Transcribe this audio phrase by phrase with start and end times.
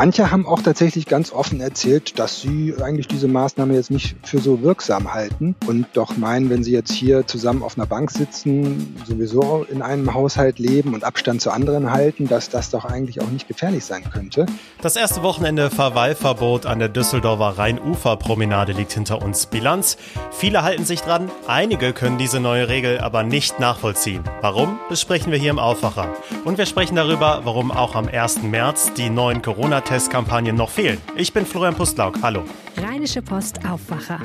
[0.00, 4.38] Manche haben auch tatsächlich ganz offen erzählt, dass sie eigentlich diese Maßnahme jetzt nicht für
[4.38, 8.94] so wirksam halten und doch meinen, wenn sie jetzt hier zusammen auf einer Bank sitzen,
[9.04, 13.30] sowieso in einem Haushalt leben und Abstand zu anderen halten, dass das doch eigentlich auch
[13.30, 14.46] nicht gefährlich sein könnte.
[14.82, 19.46] Das erste Wochenende Verweilverbot an der Düsseldorfer Rheinuferpromenade liegt hinter uns.
[19.46, 19.96] Bilanz.
[20.30, 24.22] Viele halten sich dran, einige können diese neue Regel aber nicht nachvollziehen.
[24.42, 24.78] Warum?
[24.88, 26.14] Besprechen wir hier im Aufwacher.
[26.44, 28.44] Und wir sprechen darüber, warum auch am 1.
[28.44, 29.42] März die neuen
[29.88, 30.98] Corona-Testkampagnen noch fehlen.
[31.16, 32.16] Ich bin Florian Pustlauk.
[32.22, 32.44] Hallo.
[32.76, 34.20] Rheinische Post Aufwacher.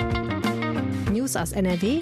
[1.12, 2.02] News aus NRW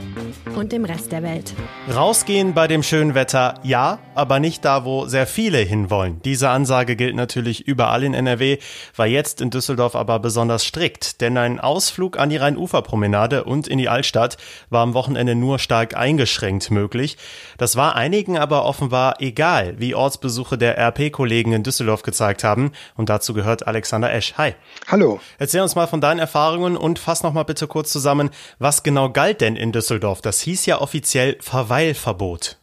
[0.55, 1.53] und dem Rest der Welt.
[1.93, 6.21] Rausgehen bei dem schönen Wetter, ja, aber nicht da, wo sehr viele hinwollen.
[6.23, 8.57] Diese Ansage gilt natürlich überall in NRW,
[8.95, 13.77] war jetzt in Düsseldorf aber besonders strikt, denn ein Ausflug an die Rheinuferpromenade und in
[13.77, 14.37] die Altstadt
[14.69, 17.17] war am Wochenende nur stark eingeschränkt möglich.
[17.57, 22.71] Das war einigen aber offenbar egal, wie Ortsbesuche der RP-Kollegen in Düsseldorf gezeigt haben.
[22.95, 24.33] Und dazu gehört Alexander Esch.
[24.37, 24.55] Hi.
[24.87, 25.19] Hallo.
[25.39, 29.09] Erzähl uns mal von deinen Erfahrungen und fass noch mal bitte kurz zusammen, was genau
[29.09, 30.21] galt denn in Düsseldorf?
[30.21, 32.59] Das hieß ja offiziell Verweilverbot.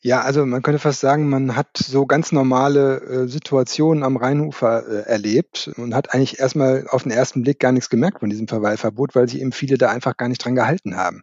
[0.00, 4.86] Ja, also man könnte fast sagen, man hat so ganz normale äh, Situationen am Rheinufer
[4.86, 8.46] äh, erlebt und hat eigentlich erstmal auf den ersten Blick gar nichts gemerkt von diesem
[8.46, 11.22] Verweilverbot, weil sich eben viele da einfach gar nicht dran gehalten haben.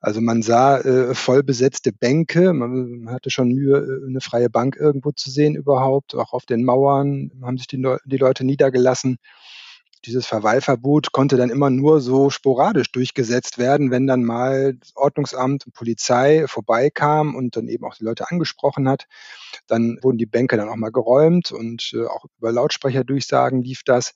[0.00, 4.76] Also man sah äh, voll besetzte Bänke, man hatte schon Mühe, äh, eine freie Bank
[4.76, 9.18] irgendwo zu sehen überhaupt, auch auf den Mauern haben sich die, die Leute niedergelassen
[10.04, 15.72] dieses Verweilverbot konnte dann immer nur so sporadisch durchgesetzt werden, wenn dann mal Ordnungsamt und
[15.72, 19.06] Polizei vorbeikam und dann eben auch die Leute angesprochen hat.
[19.66, 24.14] Dann wurden die Bänke dann auch mal geräumt und äh, auch über Lautsprecherdurchsagen lief das.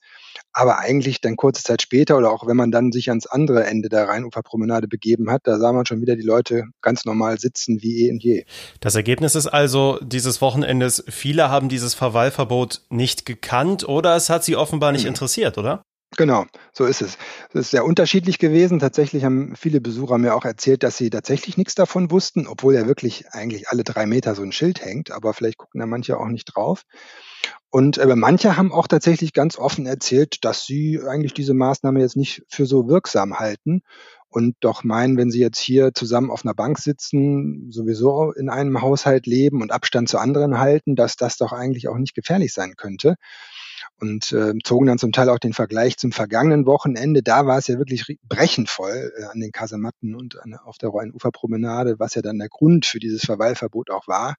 [0.53, 3.89] Aber eigentlich dann kurze Zeit später oder auch wenn man dann sich ans andere Ende
[3.89, 8.05] der Rheinuferpromenade begeben hat, da sah man schon wieder die Leute ganz normal sitzen wie
[8.05, 8.45] eh und je.
[8.79, 14.43] Das Ergebnis ist also dieses Wochenendes, viele haben dieses Verweilverbot nicht gekannt oder es hat
[14.43, 15.09] sie offenbar nicht mhm.
[15.09, 15.80] interessiert, oder?
[16.17, 17.17] Genau, so ist es.
[17.53, 18.79] Es ist sehr unterschiedlich gewesen.
[18.79, 22.85] Tatsächlich haben viele Besucher mir auch erzählt, dass sie tatsächlich nichts davon wussten, obwohl ja
[22.85, 25.11] wirklich eigentlich alle drei Meter so ein Schild hängt.
[25.11, 26.83] Aber vielleicht gucken da manche auch nicht drauf.
[27.69, 32.17] Und äh, manche haben auch tatsächlich ganz offen erzählt, dass sie eigentlich diese Maßnahme jetzt
[32.17, 33.81] nicht für so wirksam halten
[34.27, 38.81] und doch meinen, wenn sie jetzt hier zusammen auf einer Bank sitzen, sowieso in einem
[38.81, 42.73] Haushalt leben und Abstand zu anderen halten, dass das doch eigentlich auch nicht gefährlich sein
[42.75, 43.15] könnte
[44.01, 47.21] und äh, zogen dann zum Teil auch den Vergleich zum vergangenen Wochenende.
[47.21, 50.89] Da war es ja wirklich brechend voll äh, an den Kasematten und an, auf der
[50.89, 54.35] Rheinuferpromenade, was ja dann der Grund für dieses Verweilverbot auch war.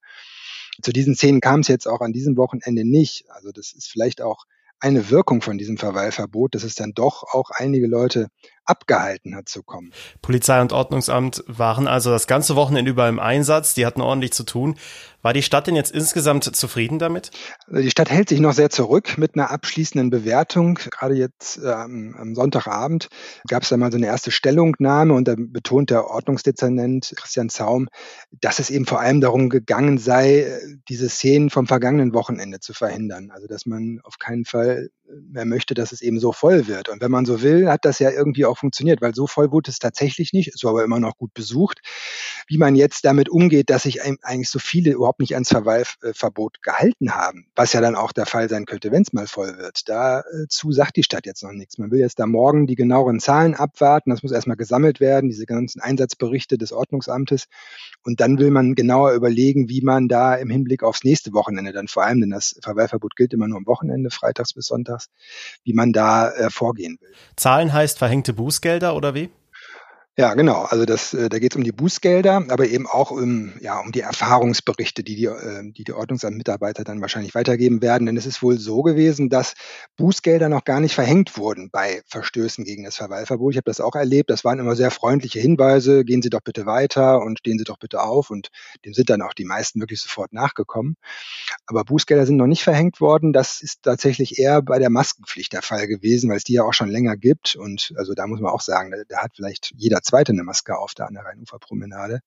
[0.81, 3.25] Zu diesen Szenen kam es jetzt auch an diesem Wochenende nicht.
[3.29, 4.45] Also das ist vielleicht auch
[4.79, 8.27] eine Wirkung von diesem Verweilverbot, dass es dann doch auch einige Leute
[8.65, 9.91] abgehalten hat zu kommen.
[10.21, 14.43] Polizei und Ordnungsamt waren also das ganze Wochenende über im Einsatz, die hatten ordentlich zu
[14.43, 14.75] tun.
[15.23, 17.31] War die Stadt denn jetzt insgesamt zufrieden damit?
[17.67, 20.75] Also die Stadt hält sich noch sehr zurück mit einer abschließenden Bewertung.
[20.75, 23.07] Gerade jetzt ähm, am Sonntagabend
[23.47, 27.87] gab es da mal so eine erste Stellungnahme und da betont der Ordnungsdezernent Christian Zaum,
[28.31, 30.59] dass es eben vor allem darum gegangen sei,
[30.89, 33.31] diese Szenen vom vergangenen Wochenende zu verhindern.
[33.31, 34.89] Also dass man auf keinen Fall
[35.31, 36.89] mehr möchte, dass es eben so voll wird.
[36.89, 39.71] Und wenn man so will, hat das ja irgendwie auch funktioniert, weil so voll wurde
[39.71, 41.79] es tatsächlich nicht, es war aber immer noch gut besucht.
[42.47, 47.15] Wie man jetzt damit umgeht, dass sich eigentlich so viele überhaupt nicht ans Verweilverbot gehalten
[47.15, 49.87] haben, was ja dann auch der Fall sein könnte, wenn es mal voll wird.
[49.87, 51.77] Dazu sagt die Stadt jetzt noch nichts.
[51.77, 54.09] Man will jetzt da morgen die genaueren Zahlen abwarten.
[54.09, 57.45] Das muss erstmal gesammelt werden, diese ganzen Einsatzberichte des Ordnungsamtes.
[58.03, 61.87] Und dann will man genauer überlegen, wie man da im Hinblick aufs nächste Wochenende dann
[61.87, 65.09] vor allem, denn das Verweilverbot gilt immer nur am Wochenende, freitags bis sonntags,
[65.63, 67.13] wie man da äh, vorgehen will.
[67.35, 69.29] Zahlen heißt verhängte Bußgelder oder wie?
[70.15, 70.61] Ja, genau.
[70.61, 73.91] Also das, äh, da geht es um die Bußgelder, aber eben auch um, ja, um
[73.91, 78.05] die Erfahrungsberichte, die die, äh, die, die Ordnungsamtmitarbeiter dann wahrscheinlich weitergeben werden.
[78.05, 79.55] Denn es ist wohl so gewesen, dass
[79.97, 83.53] Bußgelder noch gar nicht verhängt wurden bei Verstößen gegen das Verweilverbot.
[83.53, 84.29] Ich habe das auch erlebt.
[84.29, 86.05] Das waren immer sehr freundliche Hinweise.
[86.05, 88.29] Gehen Sie doch bitte weiter und stehen Sie doch bitte auf.
[88.29, 88.49] Und
[88.85, 90.95] dem sind dann auch die meisten wirklich sofort nachgekommen.
[91.65, 93.33] Aber Bußgelder sind noch nicht verhängt worden.
[93.33, 96.73] Das ist tatsächlich eher bei der Maskenpflicht der Fall gewesen, weil es die ja auch
[96.73, 97.55] schon länger gibt.
[97.55, 100.77] Und also da muss man auch sagen, da, da hat vielleicht jeder zweite eine Maske
[100.77, 102.19] auf da an der Rheinuferpromenade.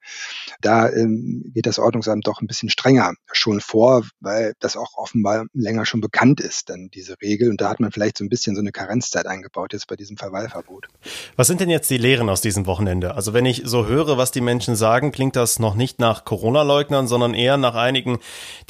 [0.61, 5.46] Da ähm, geht das Ordnungsamt doch ein bisschen strenger schon vor, weil das auch offenbar
[5.52, 7.50] länger schon bekannt ist, dann diese Regel.
[7.50, 10.17] Und da hat man vielleicht so ein bisschen so eine Karenzzeit eingebaut jetzt bei diesem
[10.17, 10.88] Verweilverbot.
[11.37, 13.14] Was sind denn jetzt die Lehren aus diesem Wochenende?
[13.14, 17.06] Also wenn ich so höre, was die Menschen sagen, klingt das noch nicht nach Corona-Leugnern,
[17.06, 18.19] sondern eher nach einigen,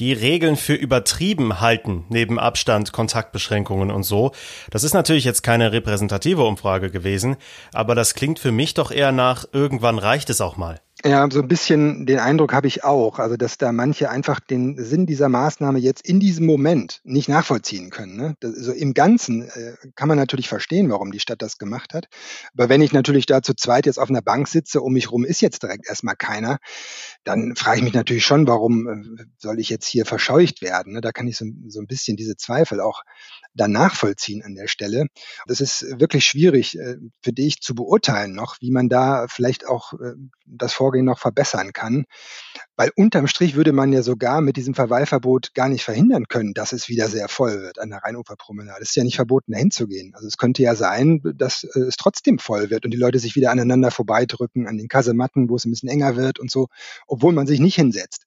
[0.00, 4.32] die Regeln für übertrieben halten, neben Abstand, Kontaktbeschränkungen und so.
[4.70, 7.36] Das ist natürlich jetzt keine repräsentative Umfrage gewesen,
[7.72, 10.80] aber das klingt für mich doch eher nach, irgendwann reicht es auch mal.
[11.04, 13.18] Ja, so ein bisschen den Eindruck habe ich auch.
[13.18, 17.90] Also, dass da manche einfach den Sinn dieser Maßnahme jetzt in diesem Moment nicht nachvollziehen
[17.90, 18.16] können.
[18.16, 18.34] Ne?
[18.40, 22.08] Das, also Im Ganzen äh, kann man natürlich verstehen, warum die Stadt das gemacht hat.
[22.54, 25.26] Aber wenn ich natürlich da zu zweit jetzt auf einer Bank sitze, um mich rum
[25.26, 26.58] ist jetzt direkt erstmal keiner,
[27.24, 30.94] dann frage ich mich natürlich schon, warum äh, soll ich jetzt hier verscheucht werden?
[30.94, 31.02] Ne?
[31.02, 33.02] Da kann ich so, so ein bisschen diese Zweifel auch
[33.56, 35.06] dann nachvollziehen an der Stelle.
[35.46, 39.94] Das ist wirklich schwierig äh, für dich zu beurteilen noch, wie man da vielleicht auch
[39.94, 40.14] äh,
[40.46, 42.04] das Vorgehen noch verbessern kann.
[42.76, 46.72] Weil unterm Strich würde man ja sogar mit diesem Verweilverbot gar nicht verhindern können, dass
[46.72, 48.82] es wieder sehr voll wird an der Rheinuferpromenade.
[48.82, 50.12] Es ist ja nicht verboten, dahin zu gehen.
[50.14, 53.34] Also es könnte ja sein, dass äh, es trotzdem voll wird und die Leute sich
[53.36, 56.68] wieder aneinander vorbeidrücken an den Kasematten, wo es ein bisschen enger wird und so,
[57.06, 58.24] obwohl man sich nicht hinsetzt.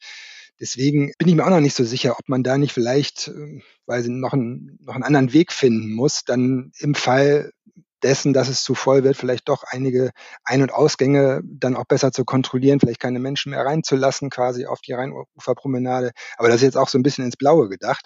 [0.60, 3.62] Deswegen bin ich mir auch noch nicht so sicher, ob man da nicht vielleicht, ähm,
[3.86, 7.52] weil sie noch einen, noch einen anderen Weg finden muss, dann im Fall
[8.04, 10.12] dessen, dass es zu voll wird, vielleicht doch einige
[10.44, 14.81] Ein- und Ausgänge dann auch besser zu kontrollieren, vielleicht keine Menschen mehr reinzulassen, quasi auf
[14.81, 16.12] die Rheinuferpromenade.
[16.38, 18.06] Aber das ist jetzt auch so ein bisschen ins Blaue gedacht.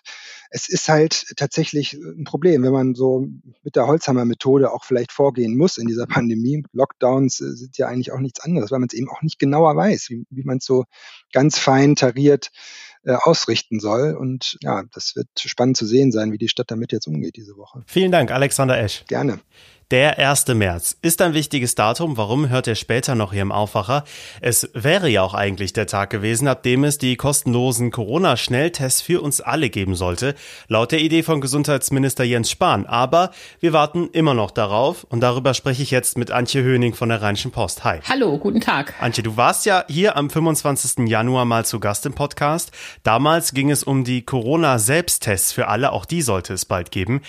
[0.50, 3.28] Es ist halt tatsächlich ein Problem, wenn man so
[3.64, 6.64] mit der Holzhammer-Methode auch vielleicht vorgehen muss in dieser Pandemie.
[6.74, 9.76] Lockdowns äh, sind ja eigentlich auch nichts anderes, weil man es eben auch nicht genauer
[9.76, 10.86] weiß, wie, wie man es so
[11.32, 12.52] ganz fein tariert
[13.06, 14.16] äh, ausrichten soll.
[14.16, 17.58] Und ja, das wird spannend zu sehen sein, wie die Stadt damit jetzt umgeht diese
[17.58, 17.84] Woche.
[17.88, 19.04] Vielen Dank, Alexander Esch.
[19.08, 19.40] Gerne.
[19.92, 20.48] Der 1.
[20.48, 22.16] März ist ein wichtiges Datum.
[22.18, 24.06] Warum hört ihr später noch hier im Aufwacher?
[24.42, 29.22] Es wäre ja auch eigentlich der Tag gewesen, ab dem es die kostenlosen Corona-Schnelltests für
[29.22, 30.36] uns alle geben sollte,
[30.68, 32.86] laut der Idee von Gesundheitsminister Jens Spahn.
[32.86, 37.10] Aber wir warten immer noch darauf und darüber spreche ich jetzt mit Antje Höning von
[37.10, 37.84] der Rheinischen Post.
[37.84, 38.00] Hi.
[38.08, 38.94] Hallo, guten Tag.
[39.02, 41.08] Antje, du warst ja hier am 25.
[41.10, 42.72] Januar mal zu Gast im Podcast.
[43.04, 45.92] Damals ging es um die Corona-Selbsttests für alle.
[45.92, 47.22] Auch die sollte es bald geben.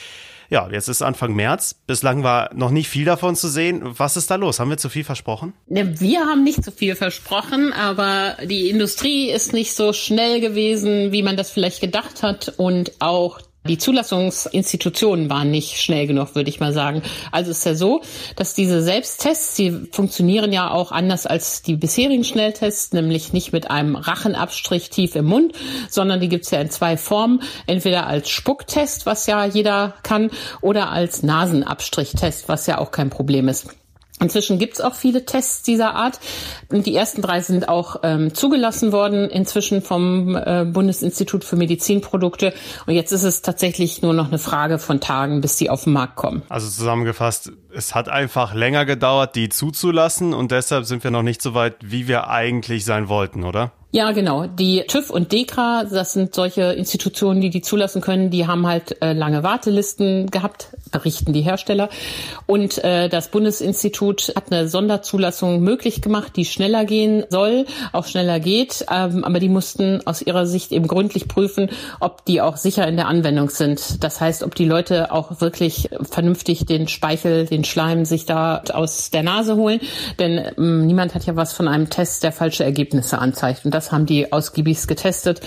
[0.50, 1.74] Ja, jetzt ist Anfang März.
[1.86, 3.80] Bislang war noch nicht viel davon zu sehen.
[3.82, 4.60] Was ist da los?
[4.60, 5.54] Haben wir zu viel versprochen?
[5.66, 11.22] Wir haben nicht zu viel versprochen, aber die Industrie ist nicht so schnell gewesen, wie
[11.22, 12.54] man das vielleicht gedacht hat.
[12.56, 17.02] Und auch die Zulassungsinstitutionen waren nicht schnell genug, würde ich mal sagen.
[17.32, 18.02] Also es ist ja so,
[18.36, 23.70] dass diese Selbsttests, die funktionieren ja auch anders als die bisherigen Schnelltests, nämlich nicht mit
[23.70, 25.54] einem Rachenabstrich tief im Mund,
[25.88, 27.40] sondern die gibt's ja in zwei Formen.
[27.66, 30.30] Entweder als Spucktest, was ja jeder kann,
[30.60, 33.68] oder als Nasenabstrichtest, was ja auch kein Problem ist.
[34.20, 36.20] Inzwischen gibt's auch viele Tests dieser Art.
[36.70, 42.54] Die ersten drei sind auch ähm, zugelassen worden, inzwischen vom äh, Bundesinstitut für Medizinprodukte.
[42.86, 45.94] Und jetzt ist es tatsächlich nur noch eine Frage von Tagen, bis die auf den
[45.94, 46.42] Markt kommen.
[46.48, 51.42] Also zusammengefasst, es hat einfach länger gedauert, die zuzulassen und deshalb sind wir noch nicht
[51.42, 53.72] so weit, wie wir eigentlich sein wollten, oder?
[53.94, 54.48] Ja, genau.
[54.48, 59.00] Die TÜV und DEKRA, das sind solche Institutionen, die die zulassen können, die haben halt
[59.00, 61.88] äh, lange Wartelisten gehabt, berichten die Hersteller.
[62.46, 68.40] Und äh, das Bundesinstitut hat eine Sonderzulassung möglich gemacht, die schneller gehen soll, auch schneller
[68.40, 68.84] geht.
[68.90, 71.70] Ähm, aber die mussten aus ihrer Sicht eben gründlich prüfen,
[72.00, 74.02] ob die auch sicher in der Anwendung sind.
[74.02, 79.12] Das heißt, ob die Leute auch wirklich vernünftig den Speichel, den Schleim sich da aus
[79.12, 79.78] der Nase holen.
[80.18, 83.64] Denn ähm, niemand hat ja was von einem Test, der falsche Ergebnisse anzeigt.
[83.64, 85.40] Und das das haben die ausgiebigst getestet.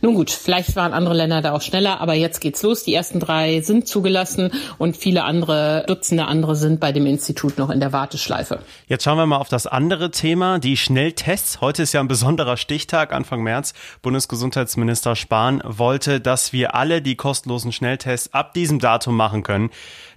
[0.00, 2.82] Nun gut, vielleicht waren andere Länder da auch schneller, aber jetzt geht's los.
[2.82, 7.70] Die ersten drei sind zugelassen und viele andere, Dutzende andere sind bei dem Institut noch
[7.70, 8.58] in der Warteschleife.
[8.88, 11.60] Jetzt schauen wir mal auf das andere Thema, die Schnelltests.
[11.60, 13.74] Heute ist ja ein besonderer Stichtag, Anfang März.
[14.02, 19.70] Bundesgesundheitsminister Spahn wollte, dass wir alle die kostenlosen Schnelltests ab diesem Datum machen können.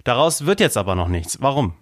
[0.04, 1.38] Daraus wird jetzt aber noch nichts.
[1.40, 1.74] Warum?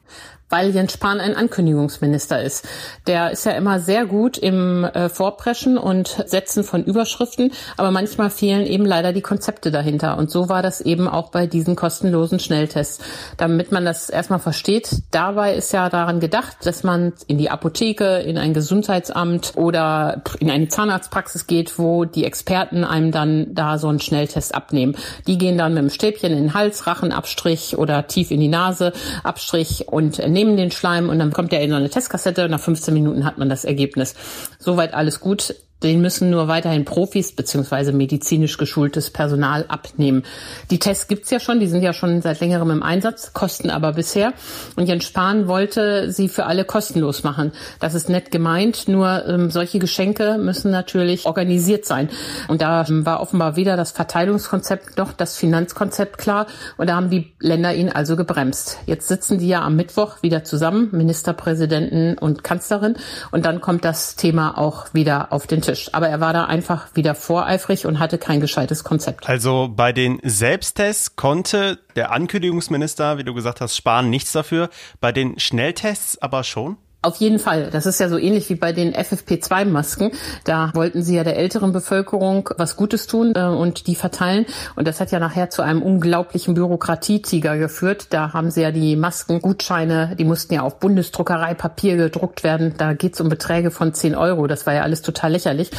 [0.48, 2.66] weil Jens Spahn ein Ankündigungsminister ist.
[3.06, 8.30] Der ist ja immer sehr gut im äh, Vorpreschen und Setzen von Überschriften, aber manchmal
[8.30, 10.16] fehlen eben leider die Konzepte dahinter.
[10.16, 13.00] Und so war das eben auch bei diesen kostenlosen Schnelltests.
[13.36, 18.18] Damit man das erstmal versteht, dabei ist ja daran gedacht, dass man in die Apotheke,
[18.18, 23.88] in ein Gesundheitsamt oder in eine Zahnarztpraxis geht, wo die Experten einem dann da so
[23.88, 24.96] einen Schnelltest abnehmen.
[25.26, 28.92] Die gehen dann mit dem Stäbchen in den Hals, Rachenabstrich oder tief in die Nase,
[29.22, 32.60] Abstrich und nehmen den Schleim und dann kommt der in so eine Testkassette und nach
[32.60, 34.14] 15 Minuten hat man das Ergebnis.
[34.58, 35.54] Soweit alles gut.
[35.82, 40.22] Den müssen nur weiterhin Profis beziehungsweise medizinisch geschultes Personal abnehmen.
[40.70, 43.92] Die Tests gibt's ja schon, die sind ja schon seit längerem im Einsatz, kosten aber
[43.92, 44.32] bisher.
[44.76, 47.52] Und Jens Spahn wollte sie für alle kostenlos machen.
[47.78, 52.08] Das ist nett gemeint, nur ähm, solche Geschenke müssen natürlich organisiert sein.
[52.48, 56.46] Und da ähm, war offenbar weder das Verteilungskonzept noch das Finanzkonzept klar.
[56.78, 58.78] Und da haben die Länder ihn also gebremst.
[58.86, 62.94] Jetzt sitzen die ja am Mittwoch wieder zusammen, Ministerpräsidenten und Kanzlerin.
[63.30, 65.90] Und dann kommt das Thema auch wieder auf den Tisch.
[65.92, 69.28] Aber er war da einfach wieder voreifrig und hatte kein gescheites Konzept.
[69.28, 74.70] Also bei den Selbsttests konnte der Ankündigungsminister, wie du gesagt hast, sparen nichts dafür.
[75.00, 76.76] Bei den Schnelltests aber schon?
[77.06, 77.68] Auf jeden Fall.
[77.70, 80.10] Das ist ja so ähnlich wie bei den FFP2-Masken.
[80.42, 84.44] Da wollten sie ja der älteren Bevölkerung was Gutes tun äh, und die verteilen.
[84.74, 88.08] Und das hat ja nachher zu einem unglaublichen Bürokratietiger geführt.
[88.10, 92.74] Da haben sie ja die Maskengutscheine, die mussten ja auf Bundesdruckereipapier gedruckt werden.
[92.76, 94.48] Da geht es um Beträge von 10 Euro.
[94.48, 95.70] Das war ja alles total lächerlich.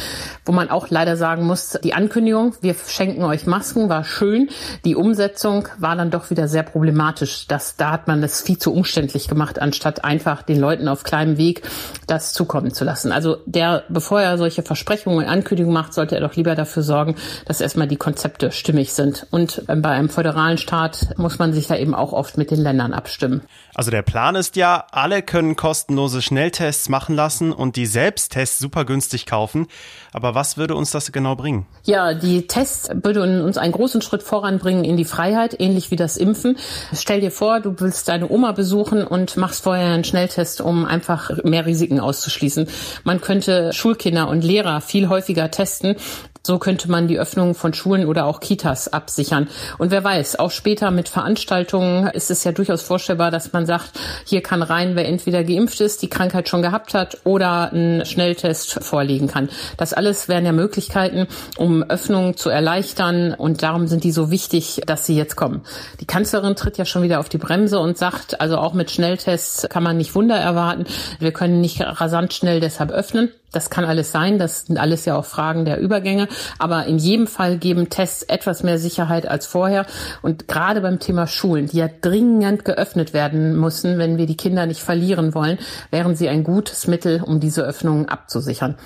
[0.46, 4.48] Wo man auch leider sagen muss, die Ankündigung, wir schenken euch Masken, war schön.
[4.86, 7.46] Die Umsetzung war dann doch wieder sehr problematisch.
[7.48, 11.36] Das, da hat man das viel zu umständlich gemacht, anstatt einfach den Leuten auf kleinem
[11.36, 11.62] Weg
[12.06, 13.12] das zukommen zu lassen.
[13.12, 17.16] Also der, bevor er solche Versprechungen und Ankündigungen macht, sollte er doch lieber dafür sorgen,
[17.44, 19.26] dass erstmal die Konzepte stimmig sind.
[19.30, 22.60] Und ähm, bei einem föderalen Staat muss man sich da eben auch oft mit den
[22.60, 23.42] Ländern abstimmen.
[23.74, 28.84] Also der Plan ist ja, alle können kostenlose Schnelltests machen lassen und die Selbsttests super
[28.84, 29.66] günstig kaufen.
[30.12, 31.66] Aber was würde uns das genau bringen?
[31.84, 36.16] Ja, die Tests würden uns einen großen Schritt voranbringen in die Freiheit, ähnlich wie das
[36.16, 36.56] Impfen.
[36.94, 41.07] Stell dir vor, du willst deine Oma besuchen und machst vorher einen Schnelltest, um einfach
[41.44, 42.68] mehr Risiken auszuschließen.
[43.04, 45.96] Man könnte Schulkinder und Lehrer viel häufiger testen,
[46.42, 49.48] so könnte man die Öffnung von Schulen oder auch Kitas absichern.
[49.78, 53.90] Und wer weiß, auch später mit Veranstaltungen ist es ja durchaus vorstellbar, dass man sagt,
[54.24, 58.82] hier kann rein, wer entweder geimpft ist, die Krankheit schon gehabt hat oder einen Schnelltest
[58.82, 59.48] vorlegen kann.
[59.76, 61.26] Das alles wären ja Möglichkeiten,
[61.56, 63.34] um Öffnungen zu erleichtern.
[63.34, 65.62] Und darum sind die so wichtig, dass sie jetzt kommen.
[66.00, 69.68] Die Kanzlerin tritt ja schon wieder auf die Bremse und sagt, also auch mit Schnelltests
[69.68, 70.86] kann man nicht Wunder erwarten.
[71.18, 73.30] Wir können nicht rasant schnell deshalb öffnen.
[73.52, 76.28] Das kann alles sein, das sind alles ja auch Fragen der Übergänge,
[76.58, 79.86] aber in jedem Fall geben Tests etwas mehr Sicherheit als vorher.
[80.20, 84.66] Und gerade beim Thema Schulen, die ja dringend geöffnet werden müssen, wenn wir die Kinder
[84.66, 85.58] nicht verlieren wollen,
[85.90, 88.76] wären sie ein gutes Mittel, um diese Öffnungen abzusichern.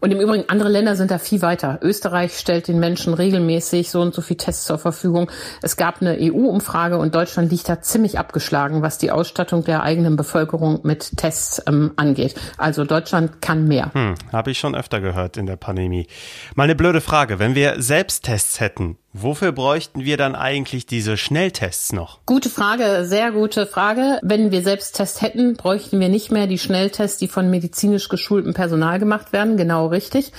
[0.00, 1.78] Und im Übrigen, andere Länder sind da viel weiter.
[1.82, 5.30] Österreich stellt den Menschen regelmäßig so und so viel Tests zur Verfügung.
[5.62, 10.16] Es gab eine EU-Umfrage und Deutschland liegt da ziemlich abgeschlagen, was die Ausstattung der eigenen
[10.16, 12.34] Bevölkerung mit Tests ähm, angeht.
[12.58, 13.92] Also Deutschland kann mehr.
[13.94, 16.06] Hm, Habe ich schon öfter gehört in der Pandemie.
[16.54, 17.38] Mal eine blöde Frage.
[17.38, 22.18] Wenn wir Selbsttests hätten, Wofür bräuchten wir dann eigentlich diese Schnelltests noch?
[22.26, 24.18] Gute Frage, sehr gute Frage.
[24.20, 28.98] Wenn wir Selbsttests hätten, bräuchten wir nicht mehr die Schnelltests, die von medizinisch geschultem Personal
[28.98, 29.56] gemacht werden.
[29.56, 30.32] Genau richtig.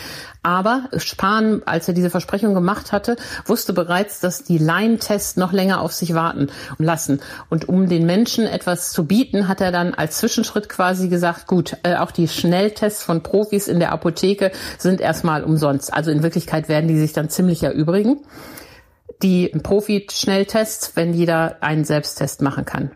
[0.44, 3.16] Aber Spahn, als er diese Versprechung gemacht hatte,
[3.48, 7.22] wusste bereits, dass die Laientests noch länger auf sich warten lassen.
[7.50, 11.78] Und um den Menschen etwas zu bieten, hat er dann als Zwischenschritt quasi gesagt, gut,
[11.82, 15.92] äh, auch die Schnelltests von Profis in der Apotheke sind erstmal umsonst.
[15.92, 18.20] Also in Wirklichkeit werden die sich dann ziemlich erübrigen
[19.22, 22.92] die Profi-Schnelltests, wenn jeder einen Selbsttest machen kann.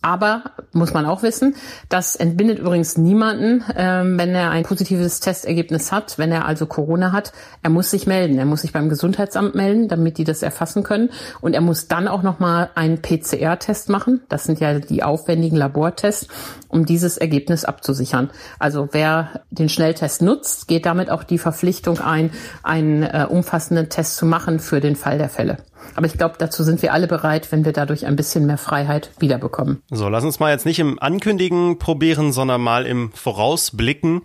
[0.00, 1.56] Aber muss man auch wissen,
[1.88, 7.10] das entbindet übrigens niemanden, ähm, wenn er ein positives Testergebnis hat, wenn er also Corona
[7.10, 7.32] hat.
[7.64, 8.38] Er muss sich melden.
[8.38, 11.10] Er muss sich beim Gesundheitsamt melden, damit die das erfassen können.
[11.40, 14.20] Und er muss dann auch nochmal einen PCR-Test machen.
[14.28, 16.28] Das sind ja die aufwendigen Labortests,
[16.68, 18.30] um dieses Ergebnis abzusichern.
[18.60, 22.30] Also wer den Schnelltest nutzt, geht damit auch die Verpflichtung ein,
[22.62, 25.58] einen äh, umfassenden Test zu machen für den Fall der Fälle.
[25.94, 29.10] Aber ich glaube, dazu sind wir alle bereit, wenn wir dadurch ein bisschen mehr Freiheit
[29.18, 29.82] wiederbekommen.
[29.90, 34.22] So, lass uns mal jetzt nicht im Ankündigen probieren, sondern mal im Vorausblicken.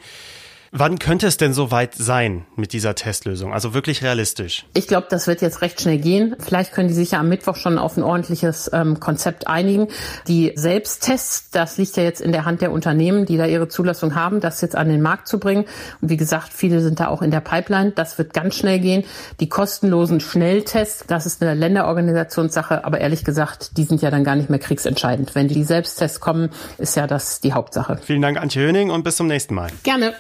[0.76, 3.54] Wann könnte es denn soweit sein mit dieser Testlösung?
[3.54, 4.66] Also wirklich realistisch?
[4.74, 6.36] Ich glaube, das wird jetzt recht schnell gehen.
[6.40, 9.90] Vielleicht können die sich ja am Mittwoch schon auf ein ordentliches ähm, Konzept einigen.
[10.28, 14.16] Die Selbsttests, das liegt ja jetzt in der Hand der Unternehmen, die da ihre Zulassung
[14.16, 15.66] haben, das jetzt an den Markt zu bringen.
[16.02, 17.92] Und wie gesagt, viele sind da auch in der Pipeline.
[17.92, 19.04] Das wird ganz schnell gehen.
[19.42, 24.36] Die kostenlosen Schnelltests, das ist eine Länderorganisationssache, aber ehrlich gesagt, die sind ja dann gar
[24.36, 25.36] nicht mehr kriegsentscheidend.
[25.36, 26.50] Wenn die Selbsttests kommen,
[26.80, 28.00] ist ja das die Hauptsache.
[28.04, 29.70] Vielen Dank, Antje Höning, und bis zum nächsten Mal.
[29.84, 30.16] Gerne.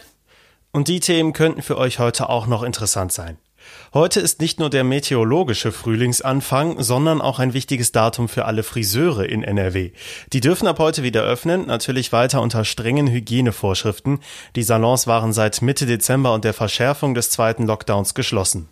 [0.76, 3.38] Und die Themen könnten für euch heute auch noch interessant sein.
[3.94, 9.30] Heute ist nicht nur der meteorologische Frühlingsanfang, sondern auch ein wichtiges Datum für alle Friseure
[9.30, 9.92] in NRW.
[10.34, 14.20] Die dürfen ab heute wieder öffnen, natürlich weiter unter strengen Hygienevorschriften.
[14.56, 18.68] Die Salons waren seit Mitte Dezember und der Verschärfung des zweiten Lockdowns geschlossen.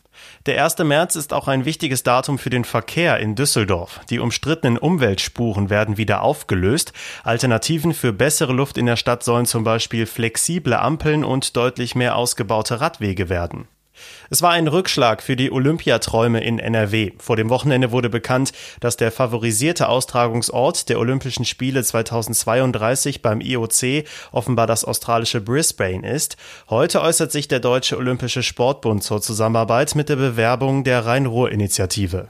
[0.46, 0.80] Der 1.
[0.80, 4.02] März ist auch ein wichtiges Datum für den Verkehr in Düsseldorf.
[4.10, 6.94] Die umstrittenen Umweltspuren werden wieder aufgelöst.
[7.24, 12.16] Alternativen für bessere Luft in der Stadt sollen zum Beispiel flexible Ampeln und deutlich mehr
[12.16, 13.68] ausgebaute Radwege werden.
[14.30, 17.12] Es war ein Rückschlag für die Olympiaträume in NRW.
[17.18, 24.06] Vor dem Wochenende wurde bekannt, dass der favorisierte Austragungsort der Olympischen Spiele 2032 beim IOC
[24.32, 26.38] offenbar das australische Brisbane ist.
[26.70, 32.30] Heute äußert sich der Deutsche Olympische Sportbund zur Zusammenarbeit mit der Bewerbung der Rhein-Ruhr-Initiative.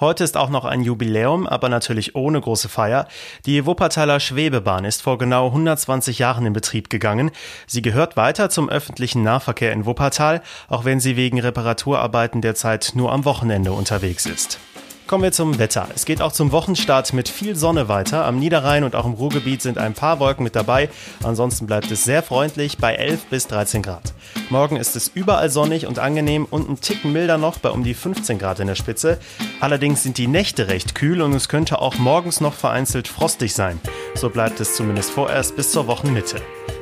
[0.00, 3.06] Heute ist auch noch ein Jubiläum, aber natürlich ohne große Feier.
[3.46, 7.30] Die Wuppertaler Schwebebahn ist vor genau 120 Jahren in Betrieb gegangen.
[7.66, 13.12] Sie gehört weiter zum öffentlichen Nahverkehr in Wuppertal, auch wenn sie wegen Reparaturarbeiten derzeit nur
[13.12, 14.58] am Wochenende unterwegs ist.
[15.06, 15.86] Kommen wir zum Wetter.
[15.94, 18.24] Es geht auch zum Wochenstart mit viel Sonne weiter.
[18.24, 20.88] Am Niederrhein und auch im Ruhrgebiet sind ein paar Wolken mit dabei.
[21.22, 24.14] Ansonsten bleibt es sehr freundlich bei 11 bis 13 Grad.
[24.48, 27.92] Morgen ist es überall sonnig und angenehm und ein Ticken milder noch bei um die
[27.92, 29.18] 15 Grad in der Spitze.
[29.60, 33.78] Allerdings sind die Nächte recht kühl und es könnte auch morgens noch vereinzelt frostig sein.
[34.14, 36.40] So bleibt es zumindest vorerst bis zur Wochenmitte.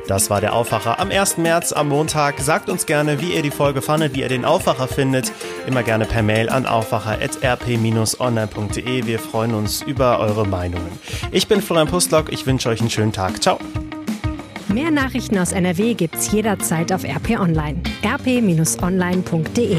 [0.08, 1.36] Das war der Aufwacher am 1.
[1.38, 2.40] März am Montag.
[2.40, 5.32] Sagt uns gerne, wie ihr die Folge fandet, wie ihr den Aufwacher findet.
[5.66, 9.06] Immer gerne per Mail an aufwacher.rp-online.de.
[9.06, 10.98] Wir freuen uns über eure Meinungen.
[11.30, 12.30] Ich bin Florian Pustlock.
[12.32, 13.42] Ich wünsche euch einen schönen Tag.
[13.42, 13.58] Ciao.
[14.68, 17.80] Mehr Nachrichten aus NRW gibt's jederzeit auf RP Online.
[18.04, 19.76] rp-online.de